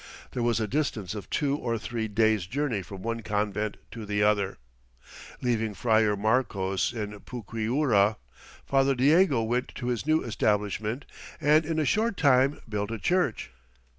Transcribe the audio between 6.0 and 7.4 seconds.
Marcos in